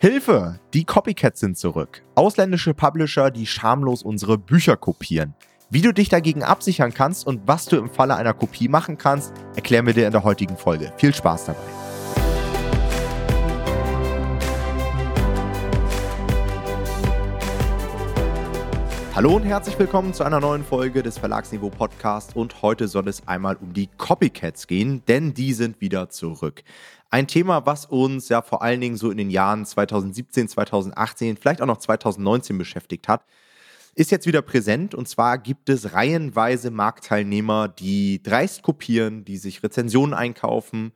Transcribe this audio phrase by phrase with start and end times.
[0.00, 0.60] Hilfe!
[0.74, 2.04] Die Copycats sind zurück.
[2.14, 5.34] Ausländische Publisher, die schamlos unsere Bücher kopieren.
[5.70, 9.32] Wie du dich dagegen absichern kannst und was du im Falle einer Kopie machen kannst,
[9.56, 10.92] erklären wir dir in der heutigen Folge.
[10.98, 11.87] Viel Spaß dabei.
[19.18, 23.26] Hallo und herzlich willkommen zu einer neuen Folge des Verlagsniveau Podcasts und heute soll es
[23.26, 26.62] einmal um die Copycats gehen, denn die sind wieder zurück.
[27.10, 31.60] Ein Thema, was uns ja vor allen Dingen so in den Jahren 2017, 2018, vielleicht
[31.60, 33.24] auch noch 2019 beschäftigt hat,
[33.96, 39.64] ist jetzt wieder präsent und zwar gibt es reihenweise Marktteilnehmer, die dreist kopieren, die sich
[39.64, 40.92] Rezensionen einkaufen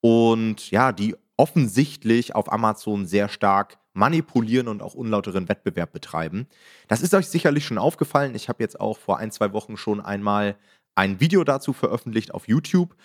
[0.00, 6.46] und ja, die offensichtlich auf Amazon sehr stark manipulieren und auch unlauteren Wettbewerb betreiben.
[6.88, 8.34] Das ist euch sicherlich schon aufgefallen.
[8.34, 10.56] Ich habe jetzt auch vor ein, zwei Wochen schon einmal
[10.94, 12.96] ein Video dazu veröffentlicht auf YouTube.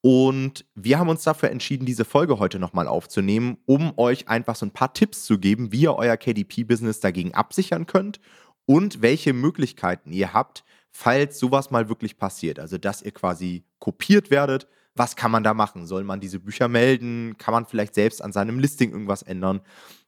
[0.00, 4.64] Und wir haben uns dafür entschieden, diese Folge heute nochmal aufzunehmen, um euch einfach so
[4.64, 8.20] ein paar Tipps zu geben, wie ihr euer KDP-Business dagegen absichern könnt
[8.64, 12.60] und welche Möglichkeiten ihr habt, falls sowas mal wirklich passiert.
[12.60, 14.68] Also, dass ihr quasi kopiert werdet
[14.98, 15.86] was kann man da machen?
[15.86, 17.36] Soll man diese Bücher melden?
[17.38, 19.60] Kann man vielleicht selbst an seinem Listing irgendwas ändern?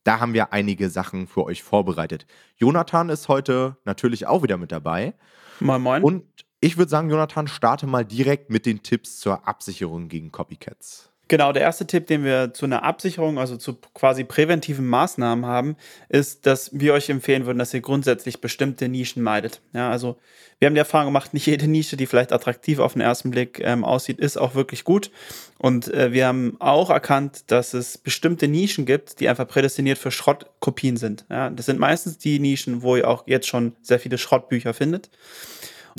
[0.04, 2.26] Da haben wir einige Sachen für euch vorbereitet.
[2.56, 5.14] Jonathan ist heute natürlich auch wieder mit dabei.
[5.60, 6.02] Moin, moin.
[6.02, 6.24] Und
[6.60, 11.09] ich würde sagen, Jonathan, starte mal direkt mit den Tipps zur Absicherung gegen Copycats.
[11.30, 15.76] Genau, der erste Tipp, den wir zu einer Absicherung, also zu quasi präventiven Maßnahmen haben,
[16.08, 19.60] ist, dass wir euch empfehlen würden, dass ihr grundsätzlich bestimmte Nischen meidet.
[19.72, 20.16] Ja, also
[20.58, 23.60] wir haben die Erfahrung gemacht, nicht jede Nische, die vielleicht attraktiv auf den ersten Blick
[23.60, 25.12] ähm, aussieht, ist auch wirklich gut.
[25.56, 30.10] Und äh, wir haben auch erkannt, dass es bestimmte Nischen gibt, die einfach prädestiniert für
[30.10, 31.26] Schrottkopien sind.
[31.30, 35.10] Ja, das sind meistens die Nischen, wo ihr auch jetzt schon sehr viele Schrottbücher findet.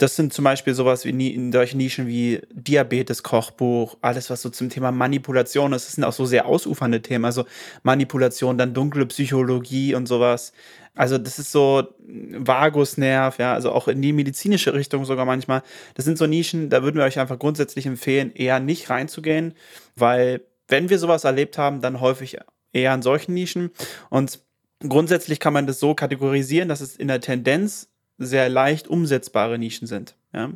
[0.02, 4.70] Das sind zum Beispiel sowas wie in solchen Nischen wie Diabetes-Kochbuch, alles, was so zum
[4.70, 5.86] Thema Manipulation ist.
[5.86, 7.24] Das sind auch so sehr ausufernde Themen.
[7.24, 7.46] Also
[7.84, 10.54] Manipulation, dann dunkle Psychologie und sowas.
[10.96, 15.62] Also das ist so Vagusnerv, ja, also auch in die medizinische Richtung sogar manchmal.
[15.94, 19.54] Das sind so Nischen, da würden wir euch einfach grundsätzlich empfehlen, eher nicht reinzugehen,
[19.96, 22.40] weil wenn wir sowas erlebt haben, dann häufig
[22.74, 23.70] eher in solchen Nischen.
[24.10, 24.40] Und
[24.80, 27.91] grundsätzlich kann man das so kategorisieren, dass es in der Tendenz
[28.24, 30.16] sehr leicht umsetzbare Nischen sind.
[30.34, 30.52] Ja?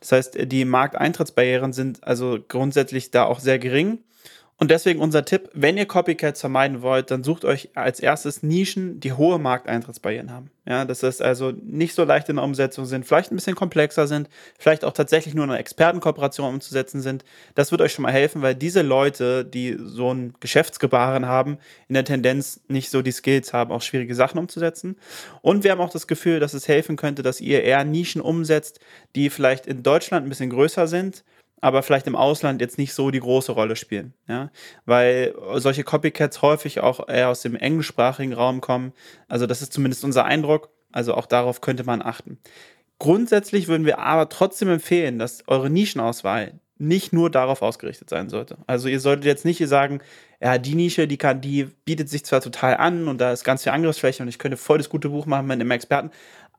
[0.00, 3.98] Das heißt, die Markteintrittsbarrieren sind also grundsätzlich da auch sehr gering.
[4.60, 9.00] Und deswegen unser Tipp, wenn ihr Copycats vermeiden wollt, dann sucht euch als erstes Nischen,
[9.00, 10.50] die hohe Markteintrittsbarrieren haben.
[10.66, 14.06] Ja, das ist also nicht so leicht in der Umsetzung sind, vielleicht ein bisschen komplexer
[14.06, 14.28] sind,
[14.58, 17.24] vielleicht auch tatsächlich nur eine Expertenkooperation umzusetzen sind.
[17.54, 21.56] Das wird euch schon mal helfen, weil diese Leute, die so ein Geschäftsgebaren haben,
[21.88, 24.96] in der Tendenz nicht so die Skills haben, auch schwierige Sachen umzusetzen.
[25.40, 28.78] Und wir haben auch das Gefühl, dass es helfen könnte, dass ihr eher Nischen umsetzt,
[29.16, 31.24] die vielleicht in Deutschland ein bisschen größer sind,
[31.60, 34.14] aber vielleicht im Ausland jetzt nicht so die große Rolle spielen.
[34.28, 34.50] Ja?
[34.86, 38.92] Weil solche Copycats häufig auch eher aus dem englischsprachigen Raum kommen.
[39.28, 40.70] Also das ist zumindest unser Eindruck.
[40.92, 42.38] Also auch darauf könnte man achten.
[42.98, 48.56] Grundsätzlich würden wir aber trotzdem empfehlen, dass eure Nischenauswahl nicht nur darauf ausgerichtet sein sollte.
[48.66, 50.00] Also ihr solltet jetzt nicht sagen,
[50.40, 53.62] ja, die Nische, die kann, die bietet sich zwar total an und da ist ganz
[53.62, 56.10] viel Angriffsfläche und ich könnte voll das gute Buch machen mit einem Experten,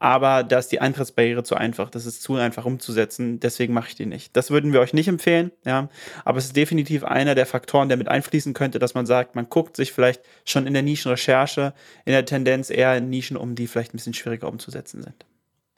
[0.01, 3.95] aber da ist die Eintrittsbarriere zu einfach, das ist zu einfach umzusetzen, deswegen mache ich
[3.95, 4.35] die nicht.
[4.35, 5.89] Das würden wir euch nicht empfehlen, ja,
[6.25, 9.47] aber es ist definitiv einer der Faktoren, der mit einfließen könnte, dass man sagt, man
[9.47, 13.67] guckt sich vielleicht schon in der Nischenrecherche in der Tendenz eher in Nischen um, die
[13.67, 15.23] vielleicht ein bisschen schwieriger umzusetzen sind.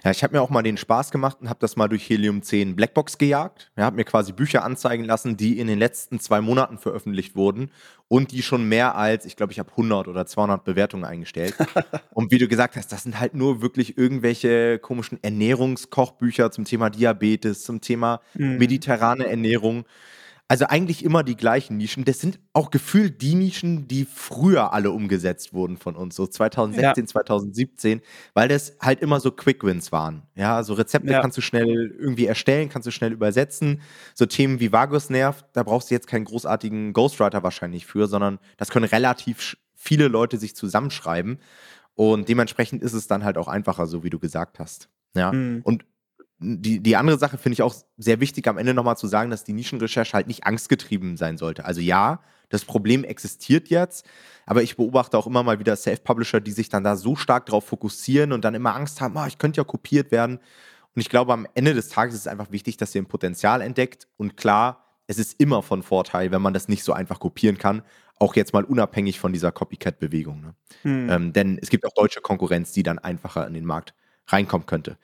[0.04, 2.42] Ja, ich habe mir auch mal den Spaß gemacht und habe das mal durch Helium
[2.42, 3.72] 10 Blackbox gejagt.
[3.78, 7.72] Ja, habe mir quasi Bücher anzeigen lassen, die in den letzten zwei Monaten veröffentlicht wurden
[8.10, 11.56] und die schon mehr als, ich glaube, ich habe 100 oder 200 Bewertungen eingestellt.
[12.14, 16.90] und wie du gesagt hast, das sind halt nur wirklich irgendwelche komischen Ernährungskochbücher zum Thema
[16.90, 18.58] Diabetes, zum Thema mhm.
[18.58, 19.86] mediterrane Ernährung.
[20.50, 22.04] Also eigentlich immer die gleichen Nischen.
[22.06, 27.06] Das sind auch gefühlt die Nischen, die früher alle umgesetzt wurden von uns, so 2016,
[27.06, 27.08] ja.
[27.08, 28.02] 2017,
[28.34, 30.24] weil das halt immer so Quick Wins waren.
[30.36, 31.22] Ja, so Rezepte ja.
[31.22, 33.82] kannst du schnell irgendwie erstellen, kannst du schnell übersetzen.
[34.14, 38.70] So Themen wie Vagusnerv, da brauchst du jetzt keinen großartigen Ghostwriter wahrscheinlich für, sondern das
[38.70, 41.40] können relativ viele Leute sich zusammenschreiben.
[41.96, 44.90] Und dementsprechend ist es dann halt auch einfacher, so wie du gesagt hast.
[45.16, 45.32] Ja.
[45.32, 45.62] Mhm.
[45.64, 45.86] Und
[46.44, 49.44] die, die andere Sache finde ich auch sehr wichtig, am Ende nochmal zu sagen, dass
[49.44, 51.66] die Nischenrecherche halt nicht angstgetrieben sein sollte.
[51.66, 52.20] Also ja,
[52.50, 54.06] das Problem existiert jetzt,
[54.46, 57.66] aber ich beobachte auch immer mal wieder Self-Publisher, die sich dann da so stark darauf
[57.66, 60.40] fokussieren und dann immer Angst haben, oh, ich könnte ja kopiert werden.
[60.96, 63.62] Und ich glaube, am Ende des Tages ist es einfach wichtig, dass ihr ein Potenzial
[63.62, 64.08] entdeckt.
[64.18, 67.82] Und klar, es ist immer von Vorteil, wenn man das nicht so einfach kopieren kann.
[68.20, 70.42] Auch jetzt mal unabhängig von dieser Copycat-Bewegung.
[70.42, 70.56] Ne?
[70.84, 71.10] Hm.
[71.10, 73.96] Ähm, denn es gibt auch deutsche Konkurrenz, die dann einfacher in den Markt
[74.28, 74.98] reinkommen könnte.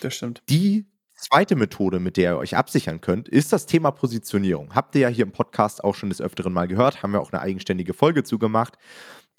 [0.00, 0.42] Das stimmt.
[0.48, 4.74] Die zweite Methode, mit der ihr euch absichern könnt, ist das Thema Positionierung.
[4.74, 7.32] Habt ihr ja hier im Podcast auch schon des Öfteren mal gehört, haben wir auch
[7.32, 8.76] eine eigenständige Folge zugemacht.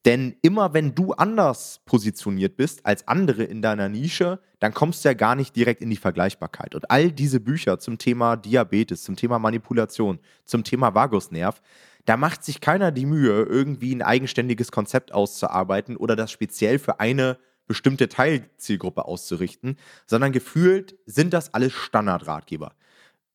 [0.05, 5.09] Denn immer wenn du anders positioniert bist als andere in deiner Nische, dann kommst du
[5.09, 6.75] ja gar nicht direkt in die Vergleichbarkeit.
[6.75, 11.61] Und all diese Bücher zum Thema Diabetes, zum Thema Manipulation, zum Thema Vagusnerv,
[12.05, 17.01] da macht sich keiner die Mühe, irgendwie ein eigenständiges Konzept auszuarbeiten oder das speziell für
[17.01, 17.37] eine
[17.67, 22.73] bestimmte Teilzielgruppe auszurichten, sondern gefühlt sind das alles Standardratgeber.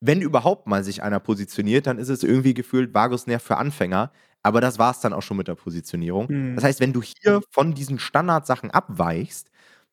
[0.01, 4.59] Wenn überhaupt mal sich einer positioniert, dann ist es irgendwie gefühlt Vagusnerv für Anfänger, aber
[4.59, 6.27] das war es dann auch schon mit der Positionierung.
[6.29, 6.55] Mhm.
[6.55, 9.49] Das heißt, wenn du hier von diesen Standardsachen abweichst,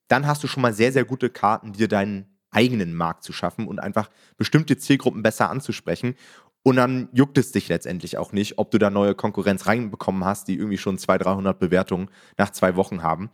[0.09, 3.69] dann hast du schon mal sehr, sehr gute Karten, dir deinen eigenen Markt zu schaffen
[3.69, 6.17] und einfach bestimmte Zielgruppen besser anzusprechen.
[6.63, 10.47] Und dann juckt es dich letztendlich auch nicht, ob du da neue Konkurrenz reinbekommen hast,
[10.49, 13.31] die irgendwie schon 200, 300 Bewertungen nach zwei Wochen haben.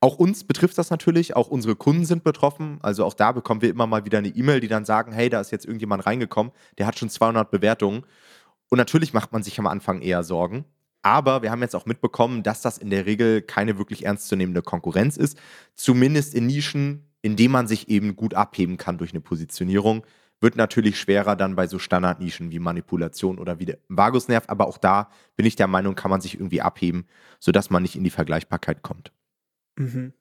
[0.00, 2.78] Auch uns betrifft das natürlich, auch unsere Kunden sind betroffen.
[2.82, 5.40] Also auch da bekommen wir immer mal wieder eine E-Mail, die dann sagen, hey, da
[5.40, 8.04] ist jetzt irgendjemand reingekommen, der hat schon 200 Bewertungen.
[8.68, 10.64] Und natürlich macht man sich am Anfang eher Sorgen.
[11.02, 15.16] Aber wir haben jetzt auch mitbekommen, dass das in der Regel keine wirklich ernstzunehmende Konkurrenz
[15.16, 15.38] ist.
[15.74, 20.04] Zumindest in Nischen, in denen man sich eben gut abheben kann durch eine Positionierung.
[20.40, 24.44] Wird natürlich schwerer dann bei so Standardnischen wie Manipulation oder wie Vagusnerv.
[24.48, 27.06] Aber auch da bin ich der Meinung, kann man sich irgendwie abheben,
[27.38, 29.12] sodass man nicht in die Vergleichbarkeit kommt.
[29.76, 30.12] Mhm.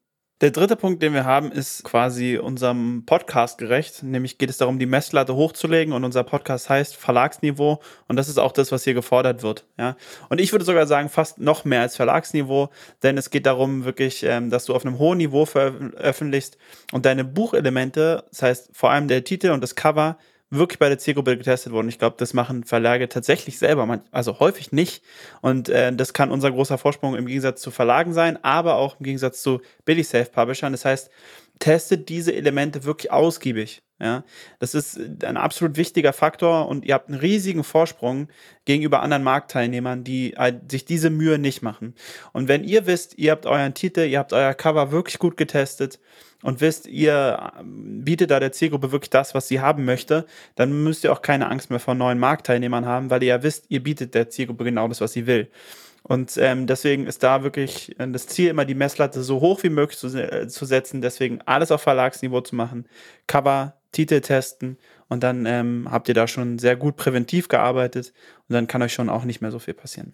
[0.41, 4.03] Der dritte Punkt, den wir haben, ist quasi unserem Podcast gerecht.
[4.03, 7.79] Nämlich geht es darum, die Messlatte hochzulegen und unser Podcast heißt Verlagsniveau
[8.09, 9.65] und das ist auch das, was hier gefordert wird.
[9.77, 9.95] Ja?
[10.27, 12.69] Und ich würde sogar sagen, fast noch mehr als Verlagsniveau,
[13.01, 16.57] denn es geht darum wirklich, ähm, dass du auf einem hohen Niveau veröffentlichst
[16.91, 20.17] und deine Buchelemente, das heißt vor allem der Titel und das Cover,
[20.57, 21.89] wirklich bei der Zielgruppe getestet worden.
[21.89, 25.03] Ich glaube, das machen Verlage tatsächlich selber, also häufig nicht.
[25.41, 29.05] Und äh, das kann unser großer Vorsprung im Gegensatz zu Verlagen sein, aber auch im
[29.05, 30.71] Gegensatz zu Billy Self-Publishern.
[30.71, 31.09] Das heißt,
[31.59, 33.84] testet diese Elemente wirklich ausgiebig.
[33.97, 34.25] Ja,
[34.59, 38.27] das ist ein absolut wichtiger Faktor und ihr habt einen riesigen Vorsprung
[38.65, 40.35] gegenüber anderen Marktteilnehmern, die
[40.69, 41.95] sich diese Mühe nicht machen.
[42.33, 46.01] Und wenn ihr wisst, ihr habt euren Titel, ihr habt euer Cover wirklich gut getestet
[46.43, 50.25] und wisst, ihr ähm, bietet da der Zielgruppe wirklich das, was sie haben möchte,
[50.55, 53.65] dann müsst ihr auch keine Angst mehr vor neuen Marktteilnehmern haben, weil ihr ja wisst,
[53.69, 55.49] ihr bietet der Zielgruppe genau das, was sie will.
[56.07, 59.69] Und ähm, deswegen ist da wirklich äh, das Ziel, immer die Messlatte so hoch wie
[59.69, 61.01] möglich zu, äh, zu setzen.
[61.01, 62.87] Deswegen alles auf Verlagsniveau zu machen,
[63.25, 64.77] Cover, Titel testen
[65.07, 68.13] und dann ähm, habt ihr da schon sehr gut präventiv gearbeitet
[68.47, 70.13] und dann kann euch schon auch nicht mehr so viel passieren.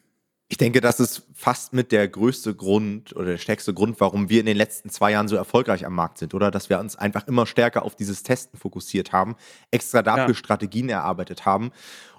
[0.49, 4.41] Ich denke, das ist fast mit der größte Grund oder der stärkste Grund, warum wir
[4.41, 6.51] in den letzten zwei Jahren so erfolgreich am Markt sind, oder?
[6.51, 9.37] Dass wir uns einfach immer stärker auf dieses Testen fokussiert haben,
[9.71, 10.33] extra dafür ja.
[10.33, 11.71] Strategien erarbeitet haben.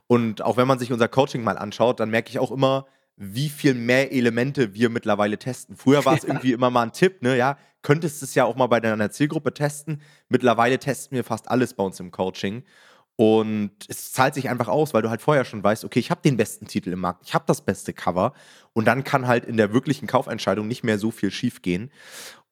[0.07, 2.87] Und auch wenn man sich unser Coaching mal anschaut, dann merke ich auch immer,
[3.17, 5.77] wie viel mehr Elemente wir mittlerweile testen.
[5.77, 6.31] Früher war es ja.
[6.31, 7.37] irgendwie immer mal ein Tipp, ne?
[7.37, 10.03] Ja, könntest es ja auch mal bei deiner Zielgruppe testen.
[10.29, 12.65] Mittlerweile testen wir fast alles bei uns im Coaching.
[13.17, 16.23] Und es zahlt sich einfach aus, weil du halt vorher schon weißt, okay, ich habe
[16.23, 18.33] den besten Titel im Markt, ich habe das beste Cover
[18.73, 21.91] und dann kann halt in der wirklichen Kaufentscheidung nicht mehr so viel schief gehen.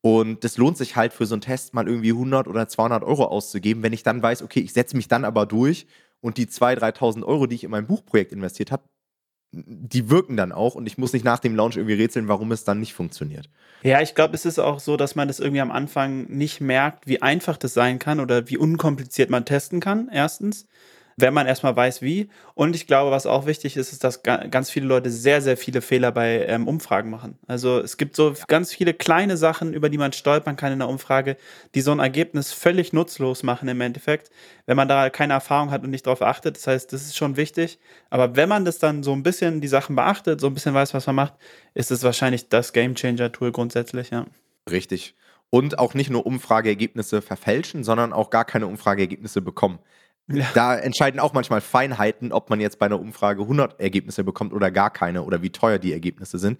[0.02, 3.24] Und es lohnt sich halt für so einen Test mal irgendwie 100 oder 200 Euro
[3.24, 5.86] auszugeben, wenn ich dann weiß, okay, ich setze mich dann aber durch
[6.20, 8.84] und die 2.000, 3.000 Euro, die ich in mein Buchprojekt investiert habe,
[9.52, 12.64] die wirken dann auch und ich muss nicht nach dem Launch irgendwie rätseln, warum es
[12.64, 13.48] dann nicht funktioniert.
[13.82, 17.06] Ja, ich glaube, es ist auch so, dass man das irgendwie am Anfang nicht merkt,
[17.06, 20.66] wie einfach das sein kann oder wie unkompliziert man testen kann, erstens
[21.20, 22.28] wenn man erstmal weiß, wie.
[22.54, 25.80] Und ich glaube, was auch wichtig ist, ist, dass ganz viele Leute sehr, sehr viele
[25.82, 27.38] Fehler bei ähm, Umfragen machen.
[27.46, 30.88] Also es gibt so ganz viele kleine Sachen, über die man stolpern kann in der
[30.88, 31.36] Umfrage,
[31.74, 34.30] die so ein Ergebnis völlig nutzlos machen im Endeffekt,
[34.66, 36.56] wenn man da keine Erfahrung hat und nicht darauf achtet.
[36.56, 37.78] Das heißt, das ist schon wichtig.
[38.10, 40.94] Aber wenn man das dann so ein bisschen die Sachen beachtet, so ein bisschen weiß,
[40.94, 41.34] was man macht,
[41.74, 44.26] ist es wahrscheinlich das Game Changer Tool grundsätzlich, ja.
[44.70, 45.14] Richtig.
[45.50, 49.80] Und auch nicht nur Umfrageergebnisse verfälschen, sondern auch gar keine Umfrageergebnisse bekommen.
[50.28, 50.46] Ja.
[50.54, 54.70] Da entscheiden auch manchmal Feinheiten, ob man jetzt bei einer Umfrage 100 Ergebnisse bekommt oder
[54.70, 56.58] gar keine oder wie teuer die Ergebnisse sind.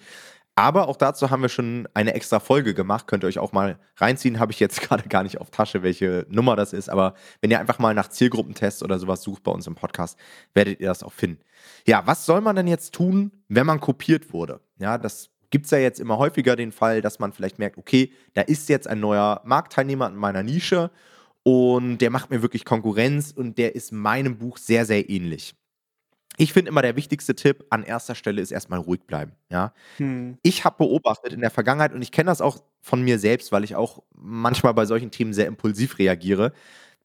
[0.57, 3.07] Aber auch dazu haben wir schon eine extra Folge gemacht.
[3.07, 4.41] Könnt ihr euch auch mal reinziehen.
[4.41, 6.91] Habe ich jetzt gerade gar nicht auf Tasche, welche Nummer das ist.
[6.91, 10.19] Aber wenn ihr einfach mal nach Zielgruppentests oder sowas sucht bei uns im Podcast,
[10.53, 11.43] werdet ihr das auch finden.
[11.87, 14.61] Ja, was soll man denn jetzt tun, wenn man kopiert wurde?
[14.79, 18.13] Ja, das gibt es ja jetzt immer häufiger den Fall, dass man vielleicht merkt, okay,
[18.35, 20.91] da ist jetzt ein neuer Marktteilnehmer in meiner Nische
[21.43, 25.55] und der macht mir wirklich Konkurrenz und der ist meinem Buch sehr, sehr ähnlich.
[26.37, 29.33] Ich finde immer, der wichtigste Tipp an erster Stelle ist erstmal ruhig bleiben.
[29.51, 29.75] Ja?
[29.97, 30.39] Hm.
[30.43, 33.65] Ich habe beobachtet in der Vergangenheit und ich kenne das auch von mir selbst, weil
[33.65, 36.53] ich auch manchmal bei solchen Themen sehr impulsiv reagiere,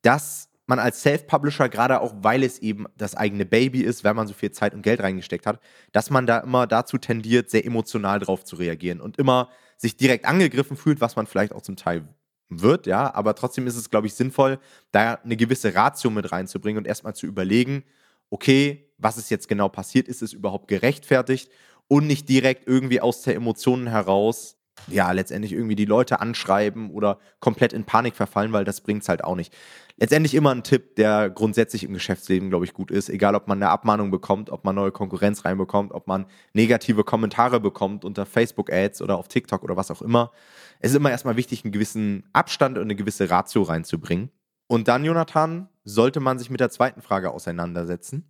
[0.01, 4.27] dass man als Self-Publisher, gerade auch weil es eben das eigene Baby ist, weil man
[4.27, 5.60] so viel Zeit und Geld reingesteckt hat,
[5.92, 10.25] dass man da immer dazu tendiert, sehr emotional drauf zu reagieren und immer sich direkt
[10.25, 12.08] angegriffen fühlt, was man vielleicht auch zum Teil
[12.50, 14.60] wird, ja, aber trotzdem ist es, glaube ich, sinnvoll,
[14.92, 17.84] da eine gewisse Ratio mit reinzubringen und erstmal zu überlegen,
[18.30, 21.50] okay, was ist jetzt genau passiert, ist es überhaupt gerechtfertigt?
[21.88, 24.55] Und nicht direkt irgendwie aus der Emotionen heraus
[24.88, 29.10] ja, letztendlich irgendwie die Leute anschreiben oder komplett in Panik verfallen, weil das bringt es
[29.10, 29.53] halt auch nicht.
[29.98, 33.10] Letztendlich immer ein Tipp, der grundsätzlich im Geschäftsleben, glaube ich, gut ist.
[33.10, 37.60] Egal, ob man eine Abmahnung bekommt, ob man neue Konkurrenz reinbekommt, ob man negative Kommentare
[37.60, 40.32] bekommt unter Facebook-Ads oder auf TikTok oder was auch immer.
[40.79, 44.29] Es ist immer erstmal wichtig, einen gewissen Abstand und eine gewisse Ratio reinzubringen.
[44.67, 48.29] Und dann, Jonathan, sollte man sich mit der zweiten Frage auseinandersetzen.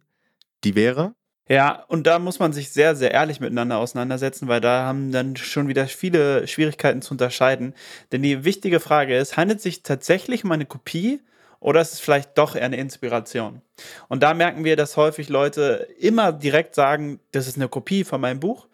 [0.63, 1.15] Die wäre,
[1.47, 5.35] ja, und da muss man sich sehr, sehr ehrlich miteinander auseinandersetzen, weil da haben dann
[5.35, 7.75] schon wieder viele Schwierigkeiten zu unterscheiden.
[8.11, 11.21] Denn die wichtige Frage ist, handelt es sich tatsächlich um eine Kopie
[11.59, 13.61] oder ist es vielleicht doch eher eine Inspiration?
[14.07, 18.21] Und da merken wir, dass häufig Leute immer direkt sagen, das ist eine Kopie von
[18.21, 18.67] meinem Buch.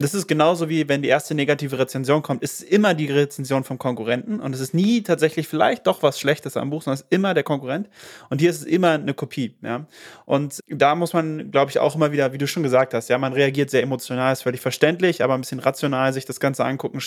[0.00, 3.64] Das ist genauso wie wenn die erste negative Rezension kommt, ist es immer die Rezension
[3.64, 7.00] vom Konkurrenten und es ist nie tatsächlich vielleicht doch was Schlechtes am Buch, sondern es
[7.00, 7.88] ist immer der Konkurrent
[8.30, 9.88] und hier ist es immer eine Kopie, ja.
[10.24, 13.18] Und da muss man, glaube ich, auch immer wieder, wie du schon gesagt hast, ja,
[13.18, 17.00] man reagiert sehr emotional, ist völlig verständlich, aber ein bisschen rational sich das Ganze angucken,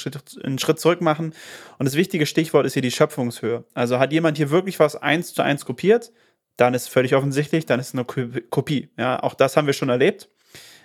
[0.43, 1.33] einen Schritt, zurück machen
[1.77, 3.63] und das wichtige Stichwort ist hier die Schöpfungshöhe.
[3.73, 6.11] Also hat jemand hier wirklich was eins zu eins kopiert,
[6.57, 9.23] dann ist völlig offensichtlich, dann ist es eine Kopie, ja.
[9.23, 10.29] Auch das haben wir schon erlebt.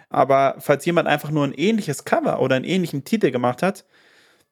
[0.08, 3.84] Aber falls jemand einfach nur ein ähnliches Cover oder einen ähnlichen Titel gemacht hat,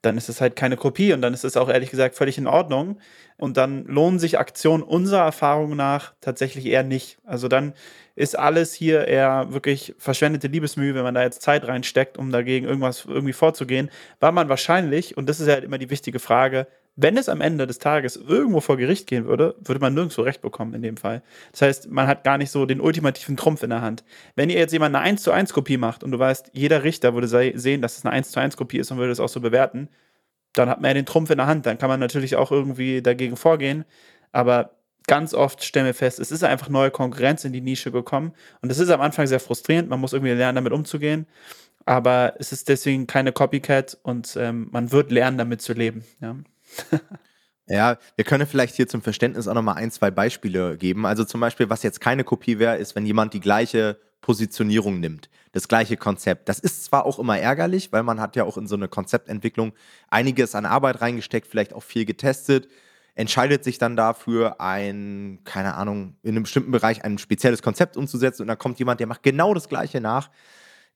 [0.02, 2.46] dann ist es halt keine Kopie und dann ist es auch ehrlich gesagt völlig in
[2.46, 2.98] Ordnung.
[3.36, 7.18] Und dann lohnen sich Aktionen unserer Erfahrung nach tatsächlich eher nicht.
[7.24, 7.74] Also dann
[8.14, 12.66] ist alles hier eher wirklich verschwendete Liebesmühe, wenn man da jetzt Zeit reinsteckt, um dagegen
[12.66, 17.16] irgendwas irgendwie vorzugehen, weil man wahrscheinlich, und das ist halt immer die wichtige Frage, wenn
[17.16, 20.74] es am Ende des Tages irgendwo vor Gericht gehen würde, würde man nirgendwo Recht bekommen
[20.74, 21.22] in dem Fall.
[21.50, 24.04] Das heißt, man hat gar nicht so den ultimativen Trumpf in der Hand.
[24.36, 27.14] Wenn ihr jetzt jemand eine 1 zu 1 Kopie macht und du weißt, jeder Richter
[27.14, 29.40] würde sehen, dass es eine 1 zu 1 Kopie ist und würde es auch so
[29.40, 29.88] bewerten,
[30.52, 31.66] dann hat man ja den Trumpf in der Hand.
[31.66, 33.84] Dann kann man natürlich auch irgendwie dagegen vorgehen.
[34.30, 34.70] Aber
[35.08, 38.32] ganz oft stellen wir fest, es ist einfach neue Konkurrenz in die Nische gekommen.
[38.62, 39.88] Und das ist am Anfang sehr frustrierend.
[39.88, 41.26] Man muss irgendwie lernen, damit umzugehen.
[41.86, 46.04] Aber es ist deswegen keine Copycat und ähm, man wird lernen, damit zu leben.
[46.20, 46.36] Ja.
[47.66, 51.06] Ja, wir können vielleicht hier zum Verständnis auch nochmal ein, zwei Beispiele geben.
[51.06, 55.30] Also zum Beispiel, was jetzt keine Kopie wäre, ist, wenn jemand die gleiche Positionierung nimmt,
[55.52, 56.48] das gleiche Konzept.
[56.48, 59.72] Das ist zwar auch immer ärgerlich, weil man hat ja auch in so eine Konzeptentwicklung
[60.08, 62.68] einiges an Arbeit reingesteckt, vielleicht auch viel getestet,
[63.14, 68.42] entscheidet sich dann dafür, ein, keine Ahnung, in einem bestimmten Bereich ein spezielles Konzept umzusetzen
[68.42, 70.30] und dann kommt jemand, der macht genau das gleiche nach,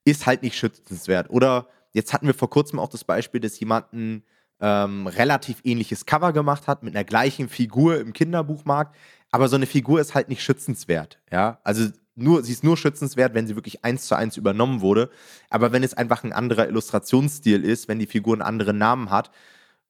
[0.05, 1.31] ist halt nicht schützenswert.
[1.31, 4.25] Oder jetzt hatten wir vor kurzem auch das Beispiel, dass jemanden
[4.61, 8.95] ähm, relativ ähnliches Cover gemacht hat, mit einer gleichen Figur im Kinderbuchmarkt.
[9.31, 11.19] Aber so eine Figur ist halt nicht schützenswert.
[11.31, 15.11] Ja, also nur, sie ist nur schützenswert, wenn sie wirklich eins zu eins übernommen wurde.
[15.51, 19.31] Aber wenn es einfach ein anderer Illustrationsstil ist, wenn die Figur einen anderen Namen hat,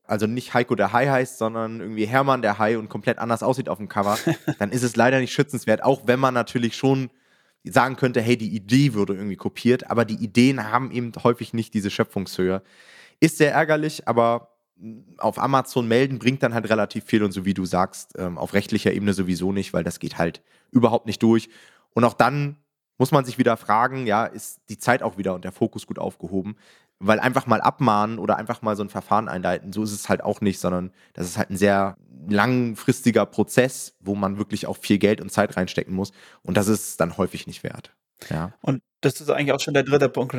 [0.04, 3.68] also nicht Heiko der Hai heißt, sondern irgendwie Hermann der Hai und komplett anders aussieht
[3.68, 4.18] auf dem Cover,
[4.58, 5.82] dann ist es leider nicht schützenswert.
[5.82, 7.10] Auch wenn man natürlich schon
[7.64, 11.74] sagen könnte, hey, die Idee würde irgendwie kopiert, aber die Ideen haben eben häufig nicht
[11.74, 12.62] diese Schöpfungshöhe.
[13.20, 14.57] Ist sehr ärgerlich, aber
[15.18, 18.54] auf Amazon melden bringt dann halt relativ viel und so wie du sagst, ähm, auf
[18.54, 21.48] rechtlicher Ebene sowieso nicht, weil das geht halt überhaupt nicht durch.
[21.94, 22.56] Und auch dann
[22.98, 25.98] muss man sich wieder fragen, ja, ist die Zeit auch wieder und der Fokus gut
[25.98, 26.56] aufgehoben?
[27.00, 30.22] Weil einfach mal abmahnen oder einfach mal so ein Verfahren einleiten, so ist es halt
[30.22, 31.96] auch nicht, sondern das ist halt ein sehr
[32.28, 36.12] langfristiger Prozess, wo man wirklich auch viel Geld und Zeit reinstecken muss.
[36.42, 37.94] Und das ist dann häufig nicht wert.
[38.30, 38.52] Ja.
[38.62, 40.36] Und das ist eigentlich auch schon der dritte Punkt.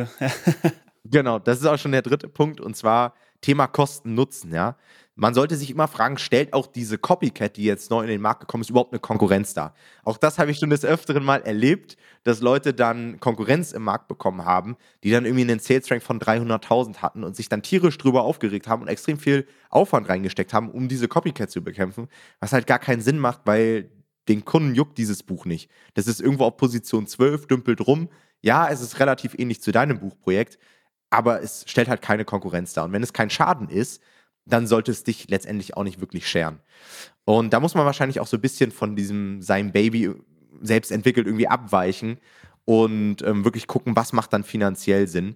[1.06, 2.60] genau, das ist auch schon der dritte Punkt.
[2.60, 4.76] Und zwar, Thema Kosten-Nutzen, ja.
[5.16, 8.40] Man sollte sich immer fragen, stellt auch diese Copycat, die jetzt neu in den Markt
[8.40, 9.74] gekommen ist, überhaupt eine Konkurrenz dar?
[10.06, 14.08] Auch das habe ich schon des Öfteren mal erlebt, dass Leute dann Konkurrenz im Markt
[14.08, 17.98] bekommen haben, die dann irgendwie einen Sales Rank von 300.000 hatten und sich dann tierisch
[17.98, 22.08] drüber aufgeregt haben und extrem viel Aufwand reingesteckt haben, um diese Copycat zu bekämpfen,
[22.40, 23.92] was halt gar keinen Sinn macht, weil
[24.30, 25.70] den Kunden juckt dieses Buch nicht.
[25.96, 28.08] Das ist irgendwo auf Position 12, dümpelt rum.
[28.42, 30.60] Ja, es ist relativ ähnlich zu deinem Buchprojekt,
[31.10, 32.86] aber es stellt halt keine Konkurrenz dar.
[32.86, 34.02] Und wenn es kein Schaden ist,
[34.46, 36.60] dann sollte es dich letztendlich auch nicht wirklich scheren.
[37.26, 40.12] Und da muss man wahrscheinlich auch so ein bisschen von diesem sein Baby
[40.62, 42.20] selbst entwickelt irgendwie abweichen
[42.66, 45.36] und ähm, wirklich gucken, was macht dann finanziell Sinn.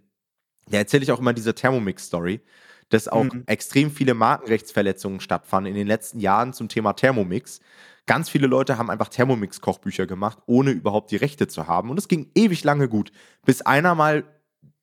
[0.69, 2.41] Da erzähle ich auch immer diese Thermomix-Story,
[2.89, 3.43] dass auch mhm.
[3.45, 7.59] extrem viele Markenrechtsverletzungen stattfanden in den letzten Jahren zum Thema Thermomix.
[8.05, 11.89] Ganz viele Leute haben einfach Thermomix-Kochbücher gemacht, ohne überhaupt die Rechte zu haben.
[11.89, 13.11] Und es ging ewig lange gut,
[13.45, 14.23] bis einer mal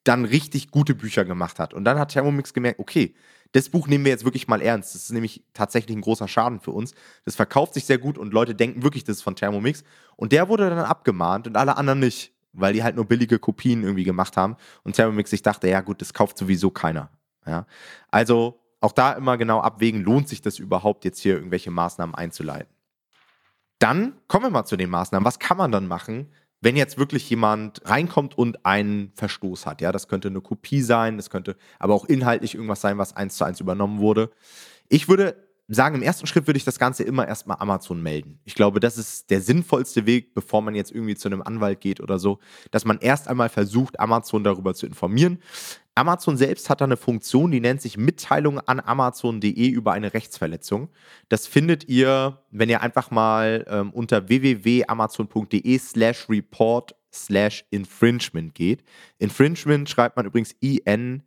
[0.04, 1.74] dann richtig gute Bücher gemacht hat.
[1.74, 3.14] Und dann hat Thermomix gemerkt, okay,
[3.52, 4.94] das Buch nehmen wir jetzt wirklich mal ernst.
[4.94, 6.94] Das ist nämlich tatsächlich ein großer Schaden für uns.
[7.24, 9.82] Das verkauft sich sehr gut und Leute denken wirklich, das ist von Thermomix.
[10.16, 13.82] Und der wurde dann abgemahnt und alle anderen nicht, weil die halt nur billige Kopien
[13.82, 14.56] irgendwie gemacht haben.
[14.84, 17.10] Und Thermomix sich dachte, ja gut, das kauft sowieso keiner.
[17.44, 17.66] Ja?
[18.10, 22.72] Also auch da immer genau abwägen, lohnt sich das überhaupt jetzt hier irgendwelche Maßnahmen einzuleiten.
[23.78, 25.26] Dann kommen wir mal zu den Maßnahmen.
[25.26, 26.30] Was kann man dann machen,
[26.60, 31.16] wenn jetzt wirklich jemand reinkommt und einen Verstoß hat, ja, das könnte eine Kopie sein,
[31.16, 34.30] das könnte aber auch inhaltlich irgendwas sein, was eins zu eins übernommen wurde.
[34.88, 35.36] Ich würde
[35.68, 38.40] sagen, im ersten Schritt würde ich das Ganze immer erstmal Amazon melden.
[38.44, 42.00] Ich glaube, das ist der sinnvollste Weg, bevor man jetzt irgendwie zu einem Anwalt geht
[42.00, 42.40] oder so,
[42.72, 45.38] dass man erst einmal versucht, Amazon darüber zu informieren.
[46.00, 50.88] Amazon selbst hat da eine Funktion, die nennt sich Mitteilung an Amazon.de über eine Rechtsverletzung.
[51.28, 58.82] Das findet ihr, wenn ihr einfach mal ähm, unter www.amazon.de slash report slash infringement geht.
[59.18, 61.22] Infringement schreibt man übrigens I-N-F-R-I-N-G-E-M-E-N-T.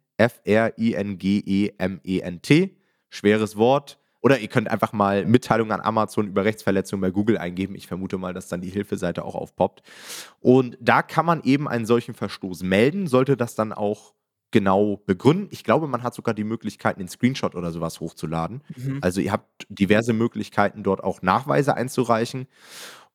[3.12, 7.76] Schweres Wort oder ihr könnt einfach mal Mitteilungen an Amazon über Rechtsverletzungen bei Google eingeben.
[7.76, 9.84] Ich vermute mal, dass dann die Hilfeseite auch aufpoppt.
[10.40, 14.16] Und da kann man eben einen solchen Verstoß melden, sollte das dann auch
[14.54, 15.50] genau begründen.
[15.52, 18.62] Ich glaube, man hat sogar die Möglichkeit, einen Screenshot oder sowas hochzuladen.
[18.78, 19.00] Mhm.
[19.02, 22.48] Also ihr habt diverse Möglichkeiten, dort auch Nachweise einzureichen.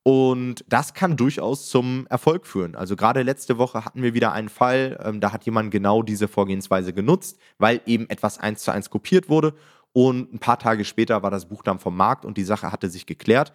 [0.03, 2.75] Und das kann durchaus zum Erfolg führen.
[2.75, 6.29] Also gerade letzte Woche hatten wir wieder einen Fall, ähm, da hat jemand genau diese
[6.29, 9.55] Vorgehensweise genutzt, weil eben etwas eins zu eins kopiert wurde
[9.93, 12.89] und ein paar Tage später war das Buch dann vom Markt und die Sache hatte
[12.89, 13.53] sich geklärt.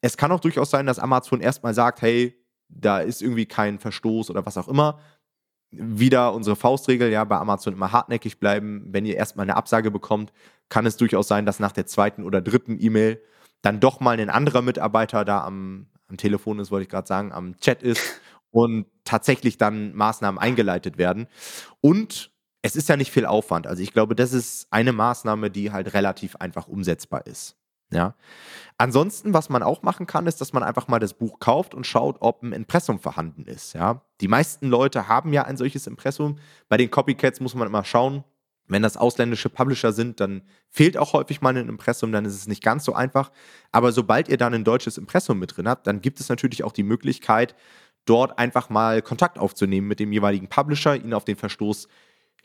[0.00, 2.36] Es kann auch durchaus sein, dass Amazon erstmal sagt, hey,
[2.68, 4.98] da ist irgendwie kein Verstoß oder was auch immer.
[5.78, 8.86] Wieder unsere Faustregel, ja, bei Amazon immer hartnäckig bleiben.
[8.90, 10.32] Wenn ihr erstmal eine Absage bekommt,
[10.68, 13.20] kann es durchaus sein, dass nach der zweiten oder dritten E-Mail
[13.62, 17.32] dann doch mal ein anderer Mitarbeiter da am, am Telefon ist, wollte ich gerade sagen,
[17.32, 21.26] am Chat ist und tatsächlich dann Maßnahmen eingeleitet werden.
[21.80, 22.30] Und
[22.62, 23.66] es ist ja nicht viel Aufwand.
[23.66, 27.56] Also ich glaube, das ist eine Maßnahme, die halt relativ einfach umsetzbar ist.
[27.90, 28.14] Ja.
[28.78, 31.86] Ansonsten, was man auch machen kann, ist, dass man einfach mal das Buch kauft und
[31.86, 33.72] schaut, ob ein Impressum vorhanden ist.
[33.72, 34.02] Ja.
[34.20, 36.38] Die meisten Leute haben ja ein solches Impressum.
[36.68, 38.24] Bei den Copycats muss man immer schauen.
[38.68, 42.48] Wenn das ausländische Publisher sind, dann fehlt auch häufig mal ein Impressum, dann ist es
[42.48, 43.30] nicht ganz so einfach.
[43.70, 46.72] Aber sobald ihr dann ein deutsches Impressum mit drin habt, dann gibt es natürlich auch
[46.72, 47.54] die Möglichkeit,
[48.06, 51.86] dort einfach mal Kontakt aufzunehmen mit dem jeweiligen Publisher, ihn auf den Verstoß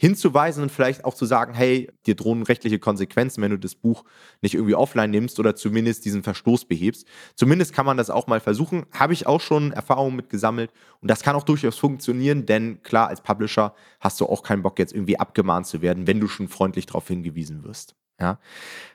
[0.01, 4.03] hinzuweisen und vielleicht auch zu sagen, hey, dir drohen rechtliche Konsequenzen, wenn du das Buch
[4.41, 7.07] nicht irgendwie offline nimmst oder zumindest diesen Verstoß behebst.
[7.35, 8.87] Zumindest kann man das auch mal versuchen.
[8.91, 10.71] Habe ich auch schon Erfahrungen mit gesammelt
[11.01, 14.79] und das kann auch durchaus funktionieren, denn klar, als Publisher hast du auch keinen Bock
[14.79, 17.95] jetzt irgendwie abgemahnt zu werden, wenn du schon freundlich darauf hingewiesen wirst.
[18.21, 18.39] Ja.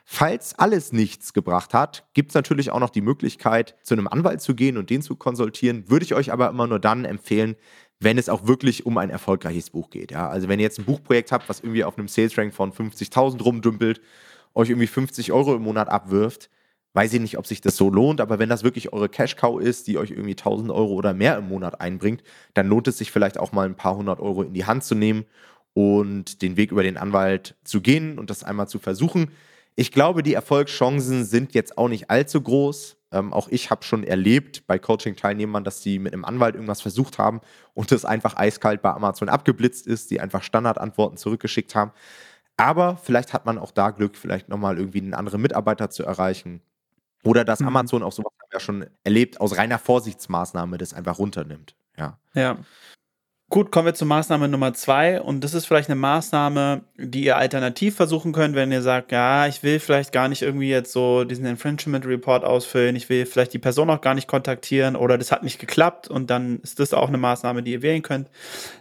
[0.05, 4.41] Falls alles nichts gebracht hat, gibt es natürlich auch noch die Möglichkeit, zu einem Anwalt
[4.41, 5.89] zu gehen und den zu konsultieren.
[5.89, 7.57] Würde ich euch aber immer nur dann empfehlen,
[7.99, 10.11] wenn es auch wirklich um ein erfolgreiches Buch geht.
[10.11, 10.29] Ja?
[10.29, 13.41] Also wenn ihr jetzt ein Buchprojekt habt, was irgendwie auf einem Sales Rank von 50.000
[13.41, 14.01] rumdümpelt,
[14.53, 16.49] euch irgendwie 50 Euro im Monat abwirft,
[16.93, 19.87] weiß ich nicht, ob sich das so lohnt, aber wenn das wirklich eure Cash-Cow ist,
[19.87, 22.23] die euch irgendwie 1000 Euro oder mehr im Monat einbringt,
[22.55, 24.95] dann lohnt es sich vielleicht auch mal ein paar hundert Euro in die Hand zu
[24.95, 25.25] nehmen
[25.73, 29.31] und den Weg über den Anwalt zu gehen und das einmal zu versuchen.
[29.75, 32.96] Ich glaube, die Erfolgschancen sind jetzt auch nicht allzu groß.
[33.11, 37.17] Ähm, auch ich habe schon erlebt bei Coaching-Teilnehmern, dass sie mit einem Anwalt irgendwas versucht
[37.17, 37.41] haben
[37.73, 41.91] und es einfach eiskalt bei Amazon abgeblitzt ist, die einfach Standardantworten zurückgeschickt haben.
[42.57, 46.61] Aber vielleicht hat man auch da Glück, vielleicht nochmal irgendwie einen anderen Mitarbeiter zu erreichen.
[47.23, 47.67] Oder dass mhm.
[47.67, 51.75] Amazon auch sowas haben wir ja schon erlebt, aus reiner Vorsichtsmaßnahme das einfach runternimmt.
[51.97, 52.19] Ja.
[52.33, 52.57] Ja.
[53.49, 55.21] Gut, kommen wir zur Maßnahme Nummer zwei.
[55.21, 59.47] Und das ist vielleicht eine Maßnahme, die ihr alternativ versuchen könnt, wenn ihr sagt, ja,
[59.47, 63.53] ich will vielleicht gar nicht irgendwie jetzt so diesen Infringement Report ausfüllen, ich will vielleicht
[63.53, 66.93] die Person auch gar nicht kontaktieren oder das hat nicht geklappt und dann ist das
[66.93, 68.29] auch eine Maßnahme, die ihr wählen könnt.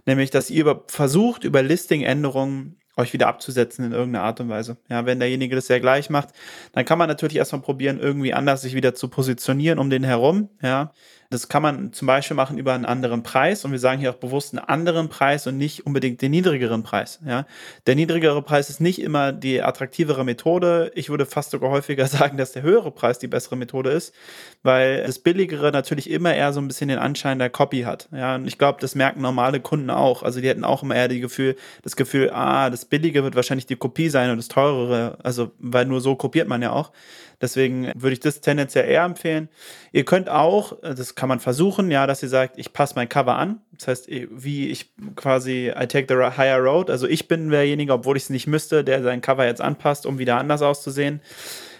[0.05, 4.79] Nämlich, dass ihr über, versucht, über Listing-Änderungen euch wieder abzusetzen in irgendeiner Art und Weise.
[4.89, 6.31] Ja, wenn derjenige das ja gleich macht,
[6.73, 10.49] dann kann man natürlich erstmal probieren, irgendwie anders sich wieder zu positionieren um den herum.
[10.63, 10.93] Ja,
[11.31, 14.17] das kann man zum Beispiel machen über einen anderen Preis und wir sagen hier auch
[14.17, 17.21] bewusst einen anderen Preis und nicht unbedingt den niedrigeren Preis.
[17.27, 17.47] Ja?
[17.87, 20.93] Der niedrigere Preis ist nicht immer die attraktivere Methode.
[20.95, 24.15] Ich würde fast sogar häufiger sagen, dass der höhere Preis die bessere Methode ist,
[24.63, 28.09] weil das billigere natürlich immer eher so ein bisschen den Anschein der Copy hat.
[28.13, 28.37] Ja?
[28.37, 30.23] Und ich glaube, das merken normale Kunden auch.
[30.23, 33.67] Also die hätten auch immer eher die Gefühl, das Gefühl, ah, das billige wird wahrscheinlich
[33.67, 36.93] die Kopie sein und das teurere, also weil nur so kopiert man ja auch.
[37.41, 39.49] Deswegen würde ich das tendenziell eher empfehlen.
[39.93, 43.09] Ihr könnt auch, äh, das kann man versuchen, ja, dass ihr sagt, ich passe mein
[43.09, 43.61] Cover an.
[43.77, 46.91] Das heißt, wie ich quasi, I take the higher road.
[46.91, 50.19] Also ich bin derjenige, obwohl ich es nicht müsste, der sein Cover jetzt anpasst, um
[50.19, 51.21] wieder anders auszusehen.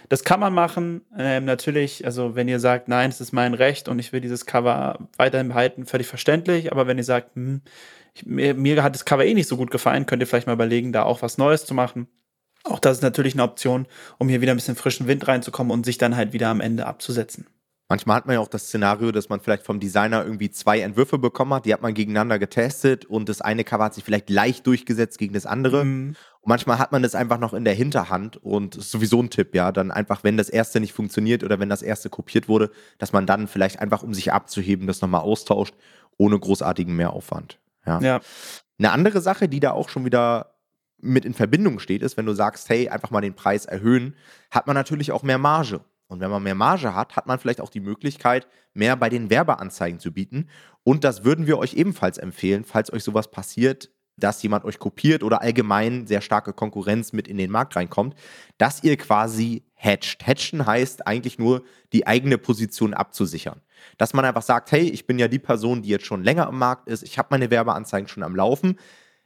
[0.09, 1.01] Das kann man machen.
[1.17, 4.45] Ähm, natürlich, also wenn ihr sagt, nein, es ist mein Recht und ich will dieses
[4.45, 6.71] Cover weiterhin behalten, völlig verständlich.
[6.71, 7.61] Aber wenn ihr sagt, hm,
[8.13, 10.53] ich, mir, mir hat das Cover eh nicht so gut gefallen, könnt ihr vielleicht mal
[10.53, 12.07] überlegen, da auch was Neues zu machen.
[12.69, 15.85] Auch das ist natürlich eine Option, um hier wieder ein bisschen frischen Wind reinzukommen und
[15.85, 17.47] sich dann halt wieder am Ende abzusetzen.
[17.89, 21.17] Manchmal hat man ja auch das Szenario, dass man vielleicht vom Designer irgendwie zwei Entwürfe
[21.17, 24.67] bekommen hat, die hat man gegeneinander getestet und das eine Cover hat sich vielleicht leicht
[24.67, 25.85] durchgesetzt gegen das andere.
[25.85, 26.15] Mhm.
[26.41, 29.55] Und manchmal hat man das einfach noch in der Hinterhand und ist sowieso ein Tipp,
[29.55, 33.13] ja, dann einfach, wenn das erste nicht funktioniert oder wenn das erste kopiert wurde, dass
[33.13, 35.73] man dann vielleicht einfach, um sich abzuheben, das nochmal austauscht,
[36.17, 37.57] ohne großartigen Mehraufwand.
[37.85, 38.01] Ja.
[38.01, 38.19] Ja.
[38.79, 40.56] Eine andere Sache, die da auch schon wieder
[40.99, 44.15] mit in Verbindung steht, ist, wenn du sagst, hey, einfach mal den Preis erhöhen,
[44.51, 45.81] hat man natürlich auch mehr Marge.
[46.07, 49.29] Und wenn man mehr Marge hat, hat man vielleicht auch die Möglichkeit, mehr bei den
[49.29, 50.49] Werbeanzeigen zu bieten.
[50.83, 55.21] Und das würden wir euch ebenfalls empfehlen, falls euch sowas passiert, dass jemand euch kopiert
[55.21, 58.15] oder allgemein sehr starke Konkurrenz mit in den Markt reinkommt,
[58.57, 60.25] dass ihr quasi hedgt.
[60.25, 63.61] Hedgen heißt eigentlich nur, die eigene Position abzusichern.
[63.97, 66.57] Dass man einfach sagt, hey, ich bin ja die Person, die jetzt schon länger im
[66.57, 68.79] Markt ist, ich habe meine Werbeanzeigen schon am Laufen.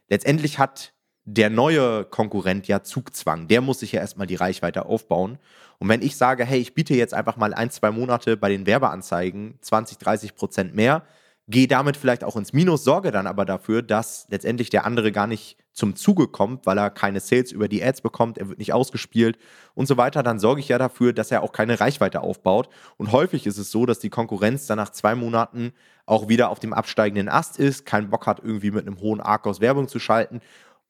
[0.08, 0.92] Letztendlich hat
[1.24, 3.48] der neue Konkurrent ja Zugzwang.
[3.48, 5.38] Der muss sich ja erstmal die Reichweite aufbauen.
[5.78, 8.66] Und wenn ich sage, hey, ich biete jetzt einfach mal ein, zwei Monate bei den
[8.66, 11.02] Werbeanzeigen 20, 30 Prozent mehr,
[11.48, 15.26] gehe damit vielleicht auch ins Minus, sorge dann aber dafür, dass letztendlich der andere gar
[15.26, 18.72] nicht zum Zuge kommt, weil er keine Sales über die Ads bekommt, er wird nicht
[18.72, 19.38] ausgespielt
[19.74, 22.68] und so weiter, dann sorge ich ja dafür, dass er auch keine Reichweite aufbaut.
[22.96, 25.72] Und häufig ist es so, dass die Konkurrenz dann nach zwei Monaten
[26.06, 29.46] auch wieder auf dem absteigenden Ast ist, keinen Bock hat, irgendwie mit einem hohen Arc
[29.46, 30.40] aus Werbung zu schalten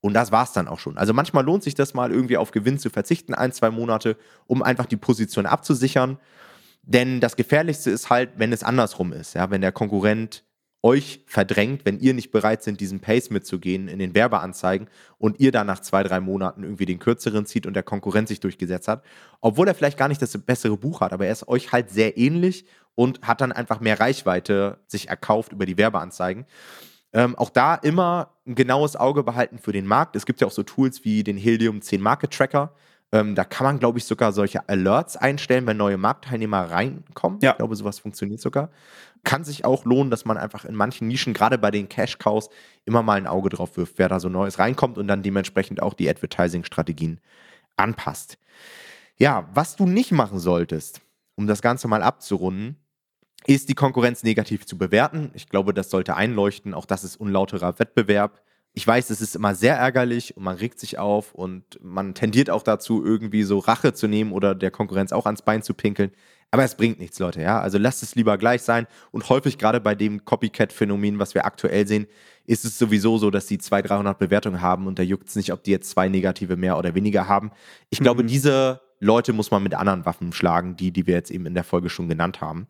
[0.02, 0.98] und das war es dann auch schon.
[0.98, 4.62] Also manchmal lohnt sich das mal irgendwie auf Gewinn zu verzichten, ein, zwei Monate, um
[4.62, 6.18] einfach die Position abzusichern.
[6.82, 9.34] Denn das Gefährlichste ist halt, wenn es andersrum ist.
[9.34, 10.42] Ja, wenn der Konkurrent
[10.82, 14.88] euch verdrängt, wenn ihr nicht bereit sind, diesen Pace mitzugehen in den Werbeanzeigen
[15.18, 18.40] und ihr dann nach zwei, drei Monaten irgendwie den kürzeren zieht und der Konkurrent sich
[18.40, 19.04] durchgesetzt hat,
[19.40, 22.18] obwohl er vielleicht gar nicht das bessere Buch hat, aber er ist euch halt sehr
[22.18, 26.46] ähnlich und hat dann einfach mehr Reichweite sich erkauft über die Werbeanzeigen.
[27.12, 30.16] Ähm, auch da immer ein genaues Auge behalten für den Markt.
[30.16, 32.74] Es gibt ja auch so Tools wie den Helium 10 Market Tracker.
[33.12, 37.38] Ähm, da kann man, glaube ich, sogar solche Alerts einstellen, wenn neue Marktteilnehmer reinkommen.
[37.42, 37.50] Ja.
[37.50, 38.70] Ich glaube, sowas funktioniert sogar.
[39.22, 42.48] Kann sich auch lohnen, dass man einfach in manchen Nischen, gerade bei den Cash-Cows,
[42.87, 45.94] immer mal ein Auge drauf wirft, wer da so Neues reinkommt und dann dementsprechend auch
[45.94, 47.20] die Advertising-Strategien
[47.76, 48.38] anpasst.
[49.18, 51.02] Ja, was du nicht machen solltest,
[51.37, 52.76] um das Ganze mal abzurunden,
[53.46, 55.31] ist die Konkurrenz negativ zu bewerten.
[55.35, 56.74] Ich glaube, das sollte einleuchten.
[56.74, 58.40] Auch das ist unlauterer Wettbewerb.
[58.74, 62.48] Ich weiß, es ist immer sehr ärgerlich und man regt sich auf und man tendiert
[62.48, 66.11] auch dazu, irgendwie so Rache zu nehmen oder der Konkurrenz auch ans Bein zu pinkeln.
[66.50, 67.61] Aber es bringt nichts, Leute, ja.
[67.61, 68.87] Also lasst es lieber gleich sein.
[69.11, 72.07] Und häufig gerade bei dem Copycat-Phänomen, was wir aktuell sehen,
[72.46, 75.52] ist es sowieso so, dass sie 200, 300 Bewertungen haben und da juckt es nicht,
[75.52, 77.52] ob die jetzt zwei negative mehr oder weniger haben.
[77.90, 78.05] Ich mhm.
[78.05, 81.55] glaube, diese Leute muss man mit anderen Waffen schlagen, die, die wir jetzt eben in
[81.55, 82.68] der Folge schon genannt haben.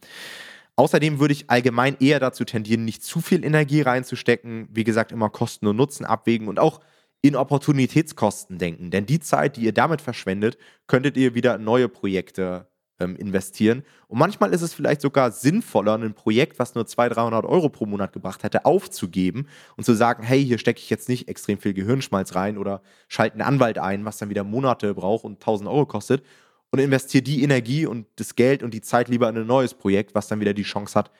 [0.77, 4.69] Außerdem würde ich allgemein eher dazu tendieren, nicht zu viel Energie reinzustecken.
[4.71, 6.81] Wie gesagt, immer Kosten und Nutzen abwägen und auch
[7.21, 8.91] in Opportunitätskosten denken.
[8.91, 12.67] Denn die Zeit, die ihr damit verschwendet, könntet ihr wieder in neue Projekte
[13.03, 13.85] ähm, investieren.
[14.09, 17.87] Und manchmal ist es vielleicht sogar sinnvoller, ein Projekt, was nur 200, 300 Euro pro
[17.87, 21.75] Monat gebracht hätte, aufzugeben und zu sagen, hey, hier stecke ich jetzt nicht extrem viel
[21.75, 25.87] Gehirnschmalz rein oder schalte einen Anwalt ein, was dann wieder Monate braucht und 1000 Euro
[25.87, 26.25] kostet,
[26.73, 30.15] und investiere die Energie und das Geld und die Zeit lieber in ein neues Projekt,
[30.15, 31.11] was dann wieder die Chance hat,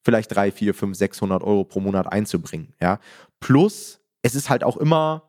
[0.00, 2.72] vielleicht 3, 4, 5, 600 Euro pro Monat einzubringen.
[2.80, 2.98] Ja?
[3.38, 5.28] Plus, es ist halt auch immer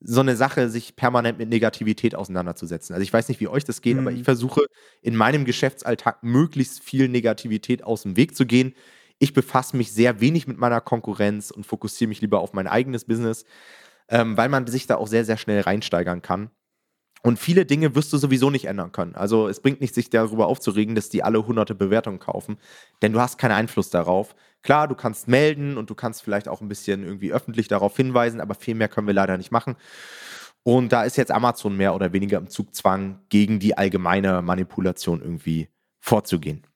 [0.00, 2.94] so eine Sache, sich permanent mit Negativität auseinanderzusetzen.
[2.94, 4.00] Also ich weiß nicht, wie euch das geht, mhm.
[4.00, 4.66] aber ich versuche
[5.00, 8.74] in meinem Geschäftsalltag möglichst viel Negativität aus dem Weg zu gehen.
[9.20, 13.04] Ich befasse mich sehr wenig mit meiner Konkurrenz und fokussiere mich lieber auf mein eigenes
[13.04, 13.44] Business,
[14.08, 16.50] ähm, weil man sich da auch sehr, sehr schnell reinsteigern kann.
[17.22, 19.14] Und viele Dinge wirst du sowieso nicht ändern können.
[19.14, 22.58] Also es bringt nicht, sich darüber aufzuregen, dass die alle hunderte Bewertungen kaufen,
[23.00, 24.34] denn du hast keinen Einfluss darauf.
[24.62, 28.40] Klar, du kannst melden und du kannst vielleicht auch ein bisschen irgendwie öffentlich darauf hinweisen,
[28.40, 29.76] aber viel mehr können wir leider nicht machen.
[30.64, 35.68] Und da ist jetzt Amazon mehr oder weniger im Zugzwang, gegen die allgemeine Manipulation irgendwie
[36.00, 36.66] vorzugehen.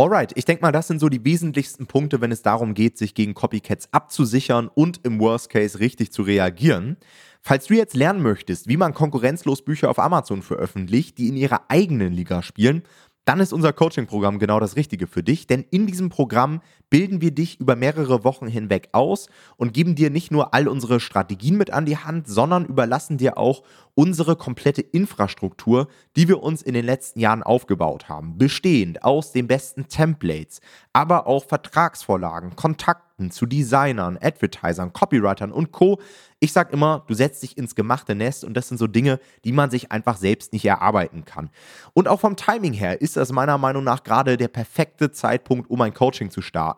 [0.00, 3.14] Alright, ich denke mal, das sind so die wesentlichsten Punkte, wenn es darum geht, sich
[3.14, 6.98] gegen Copycats abzusichern und im Worst Case richtig zu reagieren.
[7.42, 11.62] Falls du jetzt lernen möchtest, wie man konkurrenzlos Bücher auf Amazon veröffentlicht, die in ihrer
[11.68, 12.84] eigenen Liga spielen,
[13.24, 17.30] dann ist unser Coaching-Programm genau das Richtige für dich, denn in diesem Programm bilden wir
[17.30, 21.70] dich über mehrere Wochen hinweg aus und geben dir nicht nur all unsere Strategien mit
[21.70, 23.62] an die Hand, sondern überlassen dir auch
[23.98, 29.48] unsere komplette Infrastruktur, die wir uns in den letzten Jahren aufgebaut haben, bestehend aus den
[29.48, 30.60] besten Templates,
[30.92, 35.98] aber auch Vertragsvorlagen, Kontakten zu Designern, Advertisern, Copywritern und Co.
[36.38, 39.50] Ich sage immer, du setzt dich ins gemachte Nest und das sind so Dinge, die
[39.50, 41.50] man sich einfach selbst nicht erarbeiten kann.
[41.92, 45.80] Und auch vom Timing her ist das meiner Meinung nach gerade der perfekte Zeitpunkt, um
[45.80, 46.77] ein Coaching zu starten.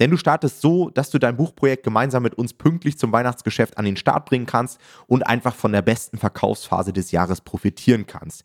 [0.00, 3.84] Denn du startest so, dass du dein Buchprojekt gemeinsam mit uns pünktlich zum Weihnachtsgeschäft an
[3.84, 8.44] den Start bringen kannst und einfach von der besten Verkaufsphase des Jahres profitieren kannst.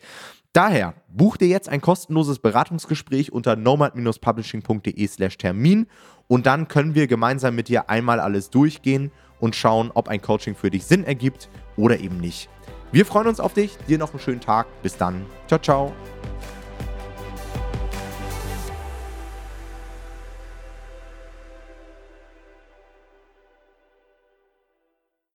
[0.53, 5.87] Daher buch dir jetzt ein kostenloses Beratungsgespräch unter nomad-publishing.de slash Termin
[6.27, 10.55] und dann können wir gemeinsam mit dir einmal alles durchgehen und schauen, ob ein Coaching
[10.55, 12.49] für dich Sinn ergibt oder eben nicht.
[12.91, 13.77] Wir freuen uns auf dich.
[13.87, 14.67] Dir noch einen schönen Tag.
[14.83, 15.25] Bis dann.
[15.47, 15.93] Ciao, ciao.